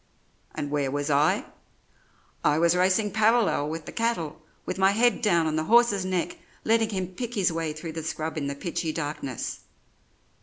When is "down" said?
5.21-5.45